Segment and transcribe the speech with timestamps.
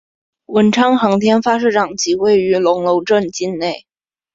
[0.47, 3.85] 文昌航天发射场即位于龙楼镇境内。